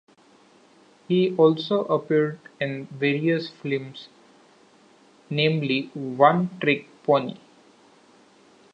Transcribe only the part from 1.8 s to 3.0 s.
appeared in